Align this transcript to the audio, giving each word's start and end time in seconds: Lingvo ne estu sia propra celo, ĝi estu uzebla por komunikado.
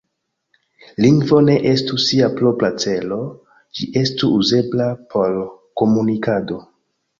Lingvo 1.03 1.41
ne 1.49 1.57
estu 1.71 1.99
sia 2.05 2.29
propra 2.39 2.71
celo, 2.85 3.19
ĝi 3.81 3.89
estu 4.03 4.33
uzebla 4.41 4.91
por 5.15 5.39
komunikado. 5.85 6.61